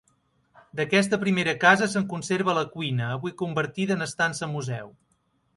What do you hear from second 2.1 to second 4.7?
conserva la cuina, avui convertida en estança